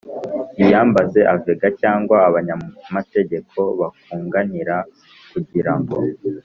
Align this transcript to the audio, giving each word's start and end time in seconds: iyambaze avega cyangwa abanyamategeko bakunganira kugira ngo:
iyambaze 0.63 1.19
avega 1.35 1.67
cyangwa 1.81 2.15
abanyamategeko 2.29 3.57
bakunganira 3.79 4.75
kugira 5.31 5.73
ngo: 5.79 5.97